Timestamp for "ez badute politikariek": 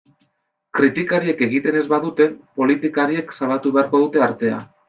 1.83-3.37